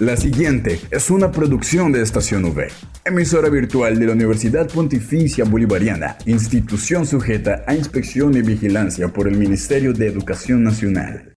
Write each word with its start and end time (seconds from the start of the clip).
La 0.00 0.16
siguiente 0.16 0.80
es 0.90 1.08
una 1.08 1.30
producción 1.30 1.92
de 1.92 2.02
Estación 2.02 2.44
V, 2.44 2.66
emisora 3.04 3.48
virtual 3.48 3.96
de 3.96 4.06
la 4.06 4.12
Universidad 4.14 4.68
Pontificia 4.68 5.44
Bolivariana, 5.44 6.16
institución 6.26 7.06
sujeta 7.06 7.62
a 7.68 7.76
inspección 7.76 8.36
y 8.36 8.42
vigilancia 8.42 9.06
por 9.12 9.28
el 9.28 9.36
Ministerio 9.36 9.92
de 9.92 10.08
Educación 10.08 10.64
Nacional. 10.64 11.34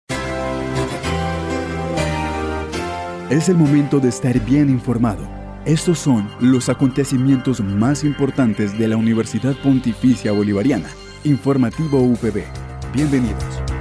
Es 3.30 3.50
el 3.50 3.58
momento 3.58 4.00
de 4.00 4.08
estar 4.08 4.40
bien 4.46 4.70
informado. 4.70 5.28
Estos 5.66 6.00
son 6.00 6.30
los 6.40 6.70
acontecimientos 6.70 7.60
más 7.60 8.06
importantes 8.06 8.80
de 8.80 8.88
la 8.88 8.96
Universidad 8.96 9.56
Pontificia 9.62 10.32
Bolivariana. 10.32 10.88
Informativo 11.26 12.00
UPB. 12.00 12.44
Bienvenidos. 12.94 13.75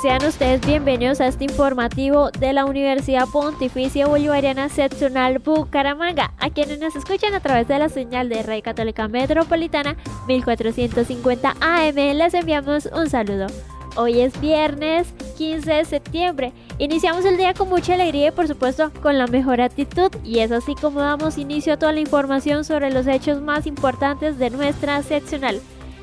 Sean 0.00 0.24
ustedes 0.24 0.64
bienvenidos 0.64 1.20
a 1.20 1.26
este 1.26 1.42
informativo 1.42 2.30
de 2.30 2.52
la 2.52 2.66
Universidad 2.66 3.26
Pontificia 3.32 4.06
Bolivariana 4.06 4.68
Seccional 4.68 5.40
Bucaramanga, 5.40 6.32
a 6.38 6.50
quienes 6.50 6.78
nos 6.78 6.94
escuchan 6.94 7.34
a 7.34 7.40
través 7.40 7.66
de 7.66 7.80
la 7.80 7.88
señal 7.88 8.28
de 8.28 8.44
Red 8.44 8.62
Católica 8.62 9.08
Metropolitana 9.08 9.96
1450 10.28 11.56
AM. 11.60 11.96
Les 11.96 12.32
enviamos 12.34 12.88
un 12.94 13.10
saludo. 13.10 13.48
Hoy 13.96 14.20
es 14.20 14.40
viernes 14.40 15.12
15 15.36 15.68
de 15.68 15.84
septiembre. 15.84 16.52
Iniciamos 16.78 17.24
el 17.24 17.36
día 17.36 17.52
con 17.52 17.68
mucha 17.68 17.94
alegría 17.94 18.28
y 18.28 18.30
por 18.30 18.46
supuesto 18.46 18.92
con 19.02 19.18
la 19.18 19.26
mejor 19.26 19.60
actitud 19.60 20.12
y 20.22 20.38
es 20.38 20.52
así 20.52 20.76
como 20.76 21.00
damos 21.00 21.38
inicio 21.38 21.72
a 21.72 21.76
toda 21.76 21.92
la 21.92 21.98
información 21.98 22.64
sobre 22.64 22.92
los 22.92 23.08
hechos 23.08 23.40
más 23.40 23.66
importantes 23.66 24.38
de 24.38 24.50
nuestra 24.50 25.02
seccional. 25.02 25.60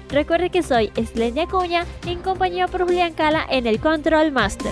Recuerde 0.09 0.49
que 0.49 0.63
soy 0.63 0.91
Eslendia 0.95 1.47
Cuña 1.47 1.85
en 2.05 2.21
compañía 2.21 2.67
por 2.67 2.83
Julián 2.83 3.13
Cala 3.13 3.45
en 3.49 3.67
el 3.67 3.79
Control 3.79 4.31
Master. 4.31 4.71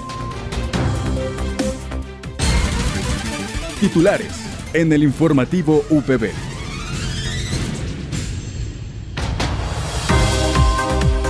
Titulares 3.79 4.31
en 4.73 4.93
el 4.93 5.03
informativo 5.03 5.83
UPB. 5.89 6.29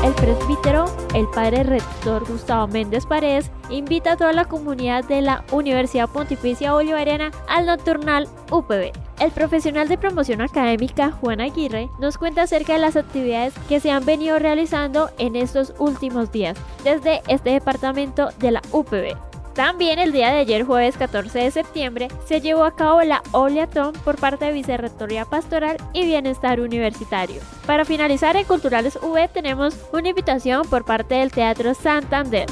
El 0.04 0.14
presbítero, 0.16 0.86
el 1.16 1.28
padre 1.34 1.64
rector 1.64 2.28
Gustavo 2.28 2.68
Méndez 2.68 3.06
Paredes, 3.06 3.50
invita 3.70 4.14
a 4.14 4.18
toda 4.18 4.34
la 4.34 4.46
comunidad 4.46 5.04
de 5.06 5.22
la 5.22 5.44
Universidad 5.52 6.10
Pontificia 6.10 6.74
Bolivariana 6.74 7.32
al 7.48 7.66
nocturnal 7.66 8.28
UPB. 8.52 8.92
El 9.20 9.32
profesional 9.32 9.88
de 9.88 9.98
promoción 9.98 10.42
académica 10.42 11.12
Juan 11.12 11.40
Aguirre 11.40 11.90
nos 12.00 12.18
cuenta 12.18 12.44
acerca 12.44 12.74
de 12.74 12.80
las 12.80 12.96
actividades 12.96 13.54
que 13.70 13.80
se 13.80 13.92
han 13.92 14.06
venido 14.06 14.40
realizando 14.40 15.10
en 15.18 15.36
estos 15.36 15.74
últimos 15.78 16.32
días 16.32 16.58
desde 16.84 17.22
este 17.28 17.52
departamento 17.52 18.30
de 18.40 18.52
la 18.52 18.62
UPB. 18.72 19.16
También 19.54 20.00
el 20.00 20.12
día 20.12 20.32
de 20.32 20.40
ayer, 20.40 20.64
jueves 20.64 20.98
14 20.98 21.38
de 21.38 21.52
septiembre, 21.52 22.08
se 22.26 22.42
llevó 22.42 22.64
a 22.64 22.76
cabo 22.76 23.04
la 23.04 23.22
Oleatón 23.34 23.94
por 24.04 24.18
parte 24.18 24.46
de 24.46 24.52
Vicerrectoría 24.52 25.26
Pastoral 25.26 25.78
y 25.94 26.06
Bienestar 26.06 26.60
Universitario. 26.60 27.40
Para 27.68 27.86
finalizar, 27.86 28.36
en 28.36 28.46
Culturales 28.46 28.98
V 29.02 29.28
tenemos 29.28 29.78
una 29.94 30.10
invitación 30.10 30.68
por 30.68 30.86
parte 30.86 31.16
del 31.16 31.32
Teatro 31.32 31.76
Santander. 31.76 32.48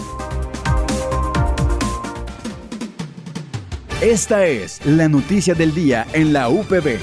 Esta 4.01 4.47
es 4.47 4.83
la 4.83 5.07
noticia 5.07 5.53
del 5.53 5.75
día 5.75 6.07
en 6.13 6.33
la 6.33 6.49
UPB. 6.49 6.97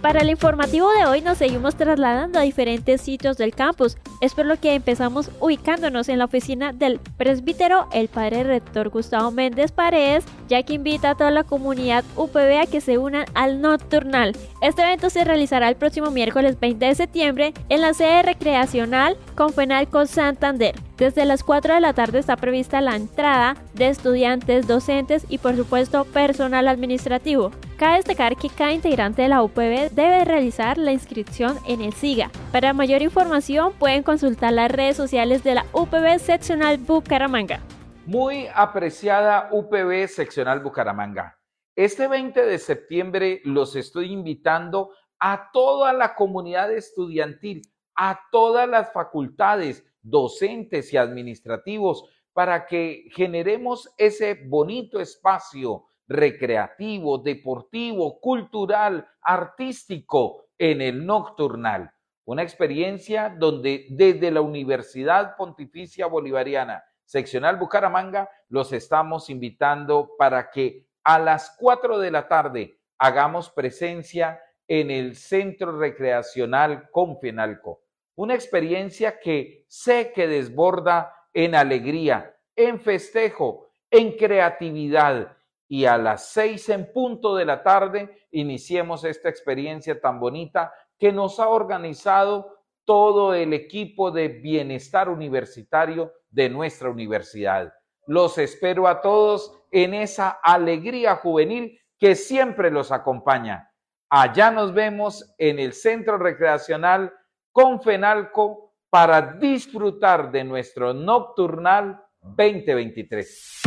Para 0.00 0.20
el 0.20 0.30
informativo 0.30 0.90
de 0.90 1.04
hoy 1.04 1.20
nos 1.20 1.36
seguimos 1.36 1.76
trasladando 1.76 2.38
a 2.38 2.42
diferentes 2.42 3.02
sitios 3.02 3.36
del 3.36 3.54
campus. 3.54 3.98
Es 4.22 4.32
por 4.32 4.46
lo 4.46 4.58
que 4.58 4.72
empezamos 4.72 5.30
ubicándonos 5.38 6.08
en 6.08 6.20
la 6.20 6.24
oficina 6.24 6.72
del 6.72 6.98
presbítero, 7.18 7.88
el 7.92 8.08
padre 8.08 8.42
rector 8.42 8.88
Gustavo 8.88 9.30
Méndez 9.30 9.70
Paredes, 9.70 10.24
ya 10.48 10.62
que 10.62 10.72
invita 10.72 11.10
a 11.10 11.14
toda 11.14 11.30
la 11.30 11.44
comunidad 11.44 12.02
UPB 12.16 12.62
a 12.62 12.66
que 12.66 12.80
se 12.80 12.96
unan 12.96 13.26
al 13.34 13.60
nocturnal. 13.60 14.34
Este 14.62 14.80
evento 14.80 15.10
se 15.10 15.24
realizará 15.24 15.68
el 15.68 15.76
próximo 15.76 16.10
miércoles 16.10 16.58
20 16.58 16.86
de 16.86 16.94
septiembre 16.94 17.52
en 17.68 17.82
la 17.82 17.92
sede 17.92 18.22
recreacional 18.22 19.18
Confenalco 19.36 20.06
Santander. 20.06 20.87
Desde 20.98 21.24
las 21.24 21.44
4 21.44 21.74
de 21.74 21.80
la 21.80 21.92
tarde 21.92 22.18
está 22.18 22.36
prevista 22.36 22.80
la 22.80 22.96
entrada 22.96 23.56
de 23.72 23.86
estudiantes, 23.86 24.66
docentes 24.66 25.24
y 25.28 25.38
por 25.38 25.54
supuesto 25.54 26.04
personal 26.04 26.66
administrativo. 26.66 27.52
Cabe 27.76 27.98
destacar 27.98 28.34
que 28.34 28.48
cada 28.48 28.72
integrante 28.72 29.22
de 29.22 29.28
la 29.28 29.44
UPB 29.44 29.92
debe 29.92 30.24
realizar 30.24 30.76
la 30.76 30.90
inscripción 30.90 31.56
en 31.68 31.82
el 31.82 31.92
SIGA. 31.92 32.32
Para 32.50 32.72
mayor 32.72 33.02
información 33.02 33.74
pueden 33.74 34.02
consultar 34.02 34.52
las 34.52 34.72
redes 34.72 34.96
sociales 34.96 35.44
de 35.44 35.54
la 35.54 35.66
UPB 35.72 36.18
Seccional 36.18 36.78
Bucaramanga. 36.78 37.60
Muy 38.04 38.48
apreciada 38.52 39.50
UPB 39.52 40.08
Seccional 40.08 40.58
Bucaramanga. 40.58 41.38
Este 41.76 42.08
20 42.08 42.44
de 42.44 42.58
septiembre 42.58 43.40
los 43.44 43.76
estoy 43.76 44.10
invitando 44.10 44.90
a 45.20 45.50
toda 45.52 45.92
la 45.92 46.16
comunidad 46.16 46.72
estudiantil, 46.72 47.62
a 47.94 48.18
todas 48.32 48.68
las 48.68 48.92
facultades, 48.92 49.84
docentes 50.08 50.92
y 50.92 50.96
administrativos 50.96 52.04
para 52.32 52.66
que 52.66 53.08
generemos 53.14 53.92
ese 53.96 54.34
bonito 54.46 55.00
espacio 55.00 55.86
recreativo, 56.06 57.18
deportivo, 57.18 58.20
cultural, 58.20 59.06
artístico 59.20 60.46
en 60.56 60.80
el 60.80 61.04
nocturnal. 61.04 61.92
Una 62.24 62.42
experiencia 62.42 63.34
donde 63.36 63.86
desde 63.90 64.30
la 64.30 64.40
Universidad 64.40 65.36
Pontificia 65.36 66.06
Bolivariana, 66.06 66.84
seccional 67.04 67.56
Bucaramanga, 67.56 68.30
los 68.48 68.72
estamos 68.72 69.30
invitando 69.30 70.10
para 70.18 70.50
que 70.50 70.86
a 71.04 71.18
las 71.18 71.56
4 71.58 71.98
de 71.98 72.10
la 72.10 72.28
tarde 72.28 72.78
hagamos 72.98 73.50
presencia 73.50 74.40
en 74.66 74.90
el 74.90 75.16
Centro 75.16 75.78
Recreacional 75.78 76.90
Confenalco 76.90 77.87
una 78.18 78.34
experiencia 78.34 79.20
que 79.20 79.64
sé 79.68 80.10
que 80.12 80.26
desborda 80.26 81.14
en 81.32 81.54
alegría, 81.54 82.34
en 82.56 82.80
festejo, 82.80 83.68
en 83.92 84.16
creatividad. 84.16 85.36
Y 85.68 85.84
a 85.84 85.96
las 85.96 86.30
seis 86.30 86.68
en 86.68 86.92
punto 86.92 87.36
de 87.36 87.44
la 87.44 87.62
tarde 87.62 88.26
iniciemos 88.32 89.04
esta 89.04 89.28
experiencia 89.28 90.00
tan 90.00 90.18
bonita 90.18 90.72
que 90.98 91.12
nos 91.12 91.38
ha 91.38 91.48
organizado 91.48 92.58
todo 92.84 93.34
el 93.34 93.52
equipo 93.52 94.10
de 94.10 94.26
bienestar 94.26 95.08
universitario 95.08 96.12
de 96.28 96.50
nuestra 96.50 96.90
universidad. 96.90 97.72
Los 98.08 98.36
espero 98.38 98.88
a 98.88 99.00
todos 99.00 99.52
en 99.70 99.94
esa 99.94 100.40
alegría 100.42 101.14
juvenil 101.14 101.78
que 101.96 102.16
siempre 102.16 102.72
los 102.72 102.90
acompaña. 102.90 103.70
Allá 104.10 104.50
nos 104.50 104.74
vemos 104.74 105.32
en 105.38 105.60
el 105.60 105.72
Centro 105.72 106.18
Recreacional 106.18 107.12
con 107.60 107.82
Fenalco 107.82 108.72
para 108.88 109.32
disfrutar 109.32 110.30
de 110.30 110.44
nuestro 110.44 110.94
Nocturnal 110.94 112.00
2023. 112.22 113.62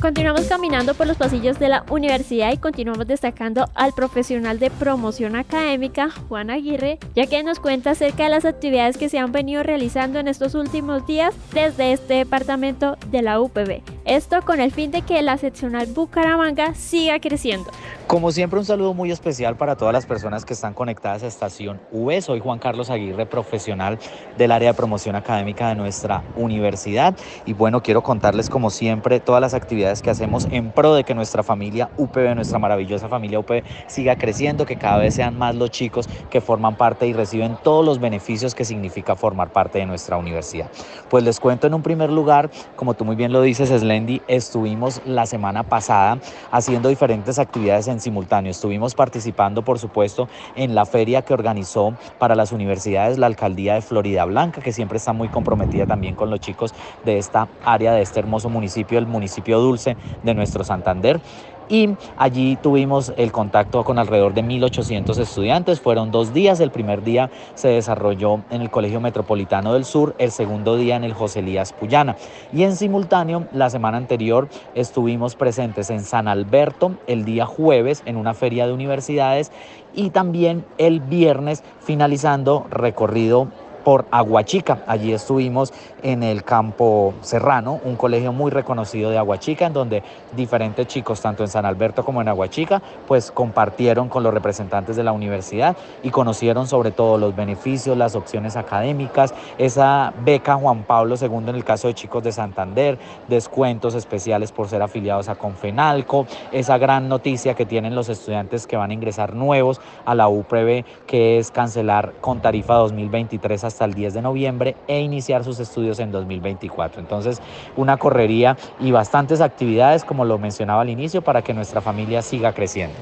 Continuamos 0.00 0.46
caminando 0.46 0.94
por 0.94 1.06
los 1.08 1.16
pasillos 1.16 1.58
de 1.58 1.70
la 1.70 1.84
universidad 1.90 2.52
y 2.52 2.58
continuamos 2.58 3.06
destacando 3.06 3.64
al 3.74 3.92
profesional 3.92 4.58
de 4.60 4.70
promoción 4.70 5.34
académica, 5.34 6.10
Juan 6.28 6.50
Aguirre, 6.50 6.98
ya 7.16 7.26
que 7.26 7.42
nos 7.42 7.58
cuenta 7.58 7.92
acerca 7.92 8.24
de 8.24 8.28
las 8.28 8.44
actividades 8.44 8.96
que 8.96 9.08
se 9.08 9.18
han 9.18 9.32
venido 9.32 9.62
realizando 9.62 10.20
en 10.20 10.28
estos 10.28 10.54
últimos 10.54 11.06
días 11.06 11.34
desde 11.54 11.92
este 11.92 12.14
departamento 12.14 12.98
de 13.10 13.22
la 13.22 13.40
UPB. 13.40 13.82
Esto 14.04 14.42
con 14.42 14.60
el 14.60 14.70
fin 14.70 14.90
de 14.90 15.02
que 15.02 15.22
la 15.22 15.38
seccional 15.38 15.86
Bucaramanga 15.86 16.74
siga 16.74 17.18
creciendo. 17.18 17.70
Como 18.14 18.30
siempre, 18.30 18.60
un 18.60 18.64
saludo 18.64 18.94
muy 18.94 19.10
especial 19.10 19.56
para 19.56 19.74
todas 19.74 19.92
las 19.92 20.06
personas 20.06 20.44
que 20.44 20.52
están 20.52 20.72
conectadas 20.72 21.24
a 21.24 21.26
Estación 21.26 21.80
V. 21.90 22.22
Soy 22.22 22.38
Juan 22.38 22.60
Carlos 22.60 22.88
Aguirre, 22.88 23.26
profesional 23.26 23.98
del 24.38 24.52
área 24.52 24.70
de 24.70 24.74
promoción 24.76 25.16
académica 25.16 25.70
de 25.70 25.74
nuestra 25.74 26.22
universidad. 26.36 27.16
Y 27.44 27.54
bueno, 27.54 27.82
quiero 27.82 28.04
contarles 28.04 28.48
como 28.48 28.70
siempre 28.70 29.18
todas 29.18 29.40
las 29.40 29.52
actividades 29.52 30.00
que 30.00 30.10
hacemos 30.10 30.46
en 30.52 30.70
pro 30.70 30.94
de 30.94 31.02
que 31.02 31.12
nuestra 31.12 31.42
familia 31.42 31.90
UPB, 31.96 32.36
nuestra 32.36 32.60
maravillosa 32.60 33.08
familia 33.08 33.40
UPB, 33.40 33.64
siga 33.88 34.14
creciendo, 34.14 34.64
que 34.64 34.76
cada 34.76 34.98
vez 34.98 35.16
sean 35.16 35.36
más 35.36 35.56
los 35.56 35.72
chicos 35.72 36.08
que 36.30 36.40
forman 36.40 36.76
parte 36.76 37.08
y 37.08 37.14
reciben 37.14 37.58
todos 37.64 37.84
los 37.84 37.98
beneficios 37.98 38.54
que 38.54 38.64
significa 38.64 39.16
formar 39.16 39.52
parte 39.52 39.80
de 39.80 39.86
nuestra 39.86 40.18
universidad. 40.18 40.70
Pues 41.10 41.24
les 41.24 41.40
cuento 41.40 41.66
en 41.66 41.74
un 41.74 41.82
primer 41.82 42.12
lugar, 42.12 42.48
como 42.76 42.94
tú 42.94 43.04
muy 43.04 43.16
bien 43.16 43.32
lo 43.32 43.42
dices, 43.42 43.70
Slendy, 43.70 44.22
estuvimos 44.28 45.02
la 45.04 45.26
semana 45.26 45.64
pasada 45.64 46.20
haciendo 46.52 46.88
diferentes 46.88 47.40
actividades 47.40 47.88
en 47.88 48.03
simultáneo. 48.04 48.50
Estuvimos 48.50 48.94
participando, 48.94 49.62
por 49.62 49.78
supuesto, 49.78 50.28
en 50.54 50.74
la 50.74 50.86
feria 50.86 51.22
que 51.22 51.34
organizó 51.34 51.94
para 52.18 52.34
las 52.36 52.52
universidades 52.52 53.18
la 53.18 53.26
alcaldía 53.26 53.74
de 53.74 53.82
Florida 53.82 54.24
Blanca, 54.24 54.60
que 54.60 54.72
siempre 54.72 54.98
está 54.98 55.12
muy 55.12 55.28
comprometida 55.28 55.86
también 55.86 56.14
con 56.14 56.30
los 56.30 56.40
chicos 56.40 56.74
de 57.04 57.18
esta 57.18 57.48
área, 57.64 57.92
de 57.92 58.02
este 58.02 58.20
hermoso 58.20 58.48
municipio, 58.48 58.98
el 58.98 59.06
municipio 59.06 59.58
dulce 59.58 59.96
de 60.22 60.34
nuestro 60.34 60.62
Santander. 60.64 61.20
Y 61.68 61.90
allí 62.16 62.56
tuvimos 62.56 63.12
el 63.16 63.32
contacto 63.32 63.84
con 63.84 63.98
alrededor 63.98 64.34
de 64.34 64.42
1.800 64.42 65.18
estudiantes. 65.18 65.80
Fueron 65.80 66.10
dos 66.10 66.32
días, 66.32 66.60
el 66.60 66.70
primer 66.70 67.02
día 67.02 67.30
se 67.54 67.68
desarrolló 67.68 68.40
en 68.50 68.62
el 68.62 68.70
Colegio 68.70 69.00
Metropolitano 69.00 69.74
del 69.74 69.84
Sur, 69.84 70.14
el 70.18 70.30
segundo 70.30 70.76
día 70.76 70.96
en 70.96 71.04
el 71.04 71.14
José 71.14 71.40
Elías 71.40 71.72
Puyana 71.72 72.16
y 72.52 72.62
en 72.62 72.76
simultáneo 72.76 73.46
la 73.52 73.70
semana 73.70 73.96
anterior 73.96 74.48
estuvimos 74.74 75.34
presentes 75.34 75.90
en 75.90 76.04
San 76.04 76.28
Alberto 76.28 76.92
el 77.06 77.24
día 77.24 77.46
jueves 77.46 78.02
en 78.06 78.16
una 78.16 78.34
feria 78.34 78.66
de 78.66 78.72
universidades 78.72 79.50
y 79.94 80.10
también 80.10 80.64
el 80.78 81.00
viernes 81.00 81.62
finalizando 81.80 82.66
recorrido 82.70 83.48
por 83.84 84.06
Aguachica. 84.10 84.82
Allí 84.86 85.12
estuvimos 85.12 85.72
en 86.02 86.22
el 86.22 86.42
campo 86.42 87.14
Serrano, 87.20 87.80
un 87.84 87.96
colegio 87.96 88.32
muy 88.32 88.50
reconocido 88.50 89.10
de 89.10 89.18
Aguachica, 89.18 89.66
en 89.66 89.72
donde 89.72 90.02
diferentes 90.34 90.86
chicos, 90.86 91.20
tanto 91.20 91.42
en 91.42 91.48
San 91.48 91.66
Alberto 91.66 92.04
como 92.04 92.22
en 92.22 92.28
Aguachica, 92.28 92.82
pues 93.06 93.30
compartieron 93.30 94.08
con 94.08 94.22
los 94.22 94.32
representantes 94.32 94.96
de 94.96 95.04
la 95.04 95.12
universidad 95.12 95.76
y 96.02 96.10
conocieron 96.10 96.66
sobre 96.66 96.90
todo 96.90 97.18
los 97.18 97.36
beneficios, 97.36 97.96
las 97.96 98.16
opciones 98.16 98.56
académicas, 98.56 99.34
esa 99.58 100.12
beca 100.24 100.54
Juan 100.54 100.84
Pablo 100.84 101.16
II 101.20 101.48
en 101.48 101.54
el 101.54 101.64
caso 101.64 101.88
de 101.88 101.94
chicos 101.94 102.22
de 102.22 102.32
Santander, 102.32 102.98
descuentos 103.28 103.94
especiales 103.94 104.52
por 104.52 104.68
ser 104.68 104.82
afiliados 104.82 105.28
a 105.28 105.34
Confenalco, 105.34 106.26
esa 106.52 106.78
gran 106.78 107.08
noticia 107.08 107.54
que 107.54 107.66
tienen 107.66 107.94
los 107.94 108.08
estudiantes 108.08 108.66
que 108.66 108.76
van 108.76 108.90
a 108.90 108.94
ingresar 108.94 109.34
nuevos 109.34 109.80
a 110.06 110.14
la 110.14 110.28
UPB, 110.28 110.84
que 111.06 111.38
es 111.38 111.50
cancelar 111.50 112.14
con 112.20 112.40
tarifa 112.40 112.74
2023 112.74 113.64
hasta 113.64 113.73
el 113.80 113.94
10 113.94 114.14
de 114.14 114.22
noviembre 114.22 114.76
e 114.86 115.00
iniciar 115.00 115.44
sus 115.44 115.58
estudios 115.58 115.98
en 115.98 116.12
2024. 116.12 117.00
Entonces, 117.00 117.40
una 117.76 117.96
correría 117.96 118.56
y 118.80 118.90
bastantes 118.90 119.40
actividades, 119.40 120.04
como 120.04 120.24
lo 120.24 120.38
mencionaba 120.38 120.82
al 120.82 120.90
inicio, 120.90 121.22
para 121.22 121.42
que 121.42 121.54
nuestra 121.54 121.80
familia 121.80 122.22
siga 122.22 122.52
creciendo. 122.52 122.96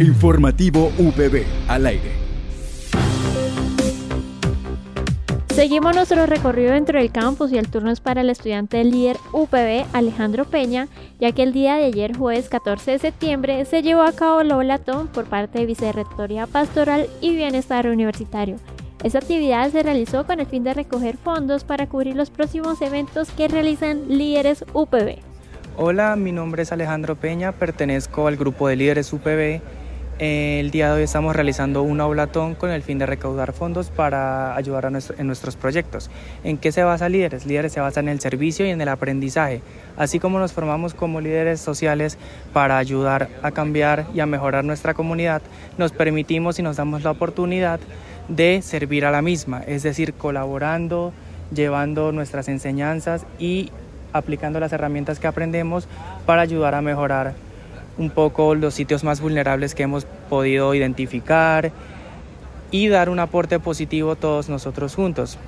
Informativo 0.00 0.92
UPB 0.98 1.44
al 1.68 1.86
aire. 1.86 2.28
Seguimos 5.58 5.92
nuestro 5.92 6.24
recorrido 6.26 6.72
dentro 6.72 7.00
del 7.00 7.10
campus 7.10 7.50
y 7.50 7.58
el 7.58 7.68
turno 7.68 7.90
es 7.90 7.98
para 7.98 8.20
el 8.20 8.30
estudiante 8.30 8.84
líder 8.84 9.16
UPB 9.32 9.86
Alejandro 9.92 10.44
Peña, 10.44 10.86
ya 11.18 11.32
que 11.32 11.42
el 11.42 11.52
día 11.52 11.74
de 11.74 11.86
ayer, 11.86 12.16
jueves 12.16 12.48
14 12.48 12.92
de 12.92 12.98
septiembre, 13.00 13.64
se 13.64 13.82
llevó 13.82 14.02
a 14.02 14.12
cabo 14.12 14.40
el 14.40 14.52
Oblatón 14.52 15.08
por 15.08 15.24
parte 15.24 15.58
de 15.58 15.66
Vicerrectoría 15.66 16.46
Pastoral 16.46 17.08
y 17.20 17.34
Bienestar 17.34 17.88
Universitario. 17.88 18.54
Esta 19.04 19.18
actividad 19.18 19.70
se 19.70 19.84
realizó 19.84 20.26
con 20.26 20.40
el 20.40 20.46
fin 20.46 20.64
de 20.64 20.74
recoger 20.74 21.16
fondos 21.16 21.62
para 21.62 21.86
cubrir 21.86 22.16
los 22.16 22.30
próximos 22.30 22.82
eventos 22.82 23.30
que 23.30 23.46
realizan 23.46 24.08
líderes 24.08 24.64
UPB. 24.72 25.18
Hola, 25.76 26.16
mi 26.16 26.32
nombre 26.32 26.64
es 26.64 26.72
Alejandro 26.72 27.14
Peña, 27.14 27.52
pertenezco 27.52 28.26
al 28.26 28.36
grupo 28.36 28.66
de 28.66 28.74
líderes 28.74 29.12
UPB. 29.12 29.60
El 30.18 30.72
día 30.72 30.88
de 30.88 30.94
hoy 30.94 31.02
estamos 31.04 31.36
realizando 31.36 31.84
un 31.84 32.00
aulatón 32.00 32.56
con 32.56 32.70
el 32.70 32.82
fin 32.82 32.98
de 32.98 33.06
recaudar 33.06 33.52
fondos 33.52 33.90
para 33.90 34.56
ayudar 34.56 34.90
en 35.16 35.26
nuestros 35.28 35.54
proyectos. 35.54 36.10
¿En 36.42 36.58
qué 36.58 36.72
se 36.72 36.82
basa 36.82 37.08
Líderes? 37.08 37.46
Líderes 37.46 37.72
se 37.72 37.78
basa 37.78 38.00
en 38.00 38.08
el 38.08 38.18
servicio 38.18 38.66
y 38.66 38.70
en 38.70 38.80
el 38.80 38.88
aprendizaje, 38.88 39.62
así 39.96 40.18
como 40.18 40.40
nos 40.40 40.52
formamos 40.52 40.92
como 40.92 41.20
líderes 41.20 41.60
sociales 41.60 42.18
para 42.52 42.78
ayudar 42.78 43.28
a 43.44 43.52
cambiar 43.52 44.06
y 44.12 44.18
a 44.18 44.26
mejorar 44.26 44.64
nuestra 44.64 44.92
comunidad, 44.92 45.40
nos 45.76 45.92
permitimos 45.92 46.58
y 46.58 46.62
nos 46.62 46.78
damos 46.78 47.04
la 47.04 47.12
oportunidad 47.12 47.78
de 48.26 48.60
servir 48.60 49.06
a 49.06 49.12
la 49.12 49.22
misma, 49.22 49.62
es 49.68 49.84
decir, 49.84 50.14
colaborando, 50.14 51.12
llevando 51.54 52.10
nuestras 52.10 52.48
enseñanzas 52.48 53.24
y 53.38 53.70
aplicando 54.12 54.58
las 54.58 54.72
herramientas 54.72 55.20
que 55.20 55.28
aprendemos 55.28 55.86
para 56.26 56.42
ayudar 56.42 56.74
a 56.74 56.82
mejorar 56.82 57.34
un 57.98 58.10
poco 58.10 58.54
los 58.54 58.74
sitios 58.74 59.04
más 59.04 59.20
vulnerables 59.20 59.74
que 59.74 59.82
hemos 59.82 60.06
podido 60.30 60.74
identificar 60.74 61.70
y 62.70 62.88
dar 62.88 63.08
un 63.10 63.18
aporte 63.18 63.58
positivo 63.58 64.16
todos 64.16 64.48
nosotros 64.48 64.94
juntos 64.94 65.38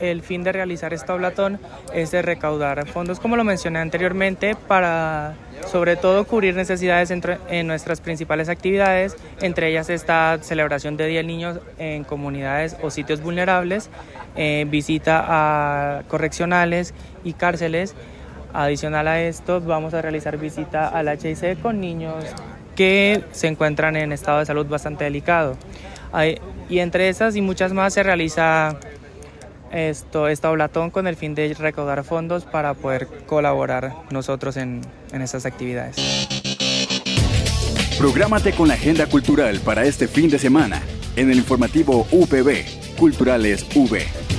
el 0.00 0.22
fin 0.22 0.42
de 0.42 0.52
realizar 0.52 0.92
este 0.92 1.12
oblatón 1.12 1.60
es 1.94 2.10
de 2.10 2.22
recaudar 2.22 2.86
fondos, 2.86 3.20
como 3.20 3.36
lo 3.36 3.44
mencioné 3.44 3.78
anteriormente, 3.78 4.56
para 4.66 5.34
sobre 5.70 5.96
todo 5.96 6.26
cubrir 6.26 6.56
necesidades 6.56 7.10
en, 7.10 7.66
nuestras 7.66 8.00
principales 8.00 8.48
actividades, 8.48 9.16
entre 9.40 9.68
ellas 9.68 9.90
esta 9.90 10.38
celebración 10.40 10.96
de 10.96 11.06
Día 11.06 11.18
del 11.18 11.26
Niño 11.26 11.58
en 11.78 12.04
comunidades 12.04 12.76
o 12.82 12.90
sitios 12.90 13.20
vulnerables, 13.20 13.90
eh, 14.36 14.66
visita 14.68 15.24
a 15.28 16.02
correccionales 16.08 16.94
y 17.22 17.34
cárceles. 17.34 17.94
Adicional 18.52 19.08
a 19.08 19.20
esto, 19.22 19.60
vamos 19.60 19.94
a 19.94 20.02
realizar 20.02 20.36
visita 20.36 20.88
al 20.88 21.08
HIC 21.08 21.60
con 21.60 21.80
niños 21.80 22.24
que 22.74 23.24
se 23.32 23.46
encuentran 23.46 23.96
en 23.96 24.12
estado 24.12 24.38
de 24.38 24.46
salud 24.46 24.66
bastante 24.66 25.04
delicado. 25.04 25.56
y 26.68 26.78
entre 26.78 27.08
esas 27.08 27.36
y 27.36 27.40
muchas 27.40 27.72
más 27.72 27.94
se 27.94 28.02
realiza 28.02 28.76
esto, 29.70 30.28
esta 30.28 30.50
oblatón 30.50 30.90
con 30.90 31.06
el 31.06 31.16
fin 31.16 31.34
de 31.34 31.54
recaudar 31.54 32.02
fondos 32.04 32.44
para 32.44 32.74
poder 32.74 33.06
colaborar 33.26 33.94
nosotros 34.10 34.56
en, 34.56 34.80
en 35.12 35.22
estas 35.22 35.46
actividades. 35.46 35.96
Prográmate 37.98 38.52
con 38.52 38.68
la 38.68 38.74
agenda 38.74 39.06
cultural 39.06 39.60
para 39.60 39.84
este 39.84 40.08
fin 40.08 40.30
de 40.30 40.38
semana 40.38 40.82
en 41.16 41.30
el 41.30 41.38
informativo 41.38 42.06
UPB, 42.10 42.96
Culturales 42.96 43.66
V. 43.74 44.29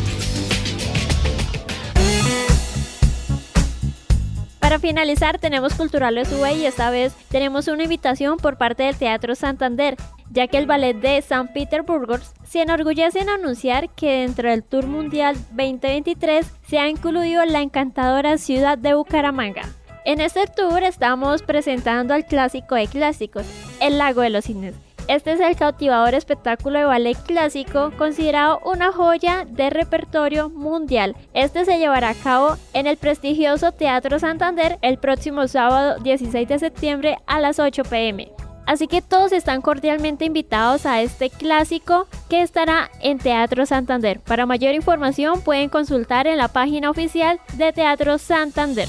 Para 4.72 4.80
finalizar, 4.80 5.38
tenemos 5.38 5.74
Culturales 5.74 6.32
V 6.32 6.54
y 6.54 6.66
esta 6.66 6.90
vez 6.92 7.14
tenemos 7.28 7.68
una 7.68 7.84
invitación 7.84 8.38
por 8.38 8.58
parte 8.58 8.84
del 8.84 8.96
Teatro 8.96 9.36
Santander, 9.36 9.98
ya 10.30 10.48
que 10.48 10.58
el 10.58 10.66
ballet 10.66 10.94
de 10.94 11.22
San 11.22 11.52
Petersburgo 11.52 12.16
se 12.48 12.62
enorgullece 12.62 13.20
en 13.20 13.28
anunciar 13.28 13.90
que 13.90 14.22
dentro 14.22 14.50
del 14.50 14.64
Tour 14.64 14.88
Mundial 14.88 15.36
2023 15.50 16.50
se 16.70 16.80
ha 16.80 16.88
incluido 16.88 17.44
la 17.44 17.60
encantadora 17.60 18.38
ciudad 18.38 18.78
de 18.78 18.94
Bucaramanga. 18.94 19.64
En 20.06 20.22
este 20.22 20.48
tour 20.48 20.84
estamos 20.84 21.42
presentando 21.42 22.14
al 22.14 22.26
clásico 22.26 22.76
de 22.76 22.88
clásicos, 22.88 23.46
El 23.82 23.98
Lago 23.98 24.22
de 24.22 24.30
los 24.30 24.46
Cines. 24.46 24.76
Este 25.08 25.34
es 25.34 25.40
el 25.40 25.56
cautivador 25.56 26.14
espectáculo 26.14 26.80
de 26.80 26.86
ballet 26.86 27.18
clásico 27.18 27.92
considerado 27.98 28.60
una 28.64 28.92
joya 28.92 29.46
de 29.46 29.70
repertorio 29.70 30.50
mundial. 30.50 31.16
Este 31.34 31.66
se 31.66 31.80
llevará 31.80 32.10
a 32.10 32.16
cabo 32.16 32.56
en 32.74 32.88
el 32.88 32.98
prestigioso 32.98 33.72
Teatro 33.72 34.20
Santander 34.20 34.78
el 34.82 34.98
próximo 34.98 35.48
sábado 35.48 36.00
16 36.02 36.48
de 36.48 36.60
septiembre 36.60 37.18
a 37.28 37.40
las 37.40 37.60
8 37.60 37.84
pm. 37.84 38.32
Así 38.66 38.88
que 38.88 39.02
todos 39.02 39.32
están 39.32 39.62
cordialmente 39.62 40.24
invitados 40.24 40.86
a 40.86 41.02
este 41.02 41.30
clásico 41.30 42.08
que 42.30 42.42
estará 42.42 42.90
en 43.02 43.18
Teatro 43.18 43.66
Santander. 43.66 44.20
Para 44.22 44.46
mayor 44.46 44.76
información 44.76 45.42
pueden 45.42 45.68
consultar 45.68 46.28
en 46.28 46.38
la 46.38 46.48
página 46.48 46.90
oficial 46.90 47.40
de 47.54 47.74
Teatro 47.74 48.18
Santander. 48.18 48.88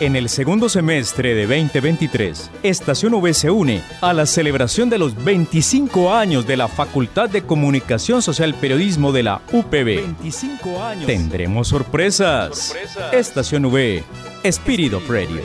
En 0.00 0.16
el 0.16 0.28
segundo 0.28 0.68
semestre 0.68 1.34
de 1.34 1.46
2023, 1.46 2.50
Estación 2.64 3.14
V 3.14 3.32
se 3.32 3.50
une 3.50 3.80
a 4.00 4.12
la 4.12 4.26
celebración 4.26 4.90
de 4.90 4.98
los 4.98 5.14
25 5.22 6.12
años 6.12 6.48
de 6.48 6.56
la 6.56 6.66
Facultad 6.66 7.30
de 7.30 7.42
Comunicación 7.42 8.20
Social 8.20 8.54
Periodismo 8.54 9.12
de 9.12 9.22
la 9.22 9.40
UPB. 9.52 9.84
25 9.84 10.82
años. 10.82 11.06
Tendremos 11.06 11.68
sorpresas. 11.68 12.74
Estación 13.12 13.66
V, 13.66 14.02
Spirit 14.42 14.94
of 14.94 15.08
Radio. 15.08 15.42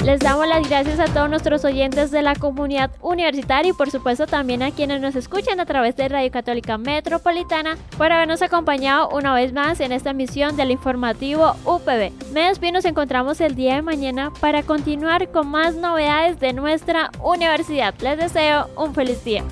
Les 0.04 0.20
damos 0.20 0.46
las 0.46 0.68
gracias 0.68 1.00
a 1.00 1.06
todos 1.06 1.30
nuestros 1.30 1.64
oyentes 1.64 2.12
de 2.12 2.22
la 2.22 2.36
comunidad 2.36 2.92
universitaria 3.02 3.70
y 3.70 3.74
por 3.74 3.90
supuesto 3.90 4.28
también 4.28 4.62
a 4.62 4.72
quienes 4.72 5.00
nos 5.00 5.16
escuchan 5.16 5.62
a 5.62 5.66
través 5.66 5.96
de 5.96 6.10
Radio 6.10 6.30
Católica 6.30 6.78
Metropolitana 6.78 7.78
por 7.98 8.12
habernos 8.12 8.42
acompañado 8.42 9.08
una 9.12 9.34
vez 9.34 9.54
más 9.54 9.80
en 9.80 9.94
esta 9.94 10.10
emisión 10.10 10.58
del 10.58 10.72
informativo 10.72 11.56
UPB. 11.64 12.12
Me 12.34 12.50
despido, 12.50 12.74
nos 12.74 12.86
encontramos 12.86 13.40
el 13.40 13.56
día 13.56 13.76
de 13.76 13.82
mañana 13.82 14.34
para 14.42 14.64
continuar 14.64 15.32
con 15.32 15.48
más 15.48 15.76
novedades 15.76 16.38
de 16.38 16.52
nuestra 16.52 17.10
universidad. 17.24 17.96
Les 18.02 18.18
deseo 18.18 18.68
un 18.76 18.94
feliz 18.94 19.24
día. 19.24 19.46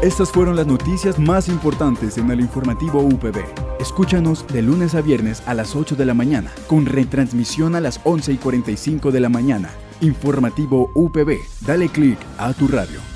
Estas 0.00 0.30
fueron 0.30 0.54
las 0.54 0.68
noticias 0.68 1.18
más 1.18 1.48
importantes 1.48 2.18
en 2.18 2.30
el 2.30 2.38
informativo 2.38 3.00
UPB. 3.00 3.73
Escúchanos 3.84 4.46
de 4.46 4.62
lunes 4.62 4.94
a 4.94 5.02
viernes 5.02 5.42
a 5.44 5.52
las 5.52 5.76
8 5.76 5.94
de 5.94 6.06
la 6.06 6.14
mañana, 6.14 6.50
con 6.68 6.86
retransmisión 6.86 7.74
a 7.74 7.82
las 7.82 8.00
11 8.04 8.32
y 8.32 8.36
45 8.38 9.12
de 9.12 9.20
la 9.20 9.28
mañana. 9.28 9.68
Informativo 10.00 10.90
UPB. 10.94 11.36
Dale 11.66 11.90
clic 11.90 12.18
a 12.38 12.54
tu 12.54 12.66
radio. 12.66 13.13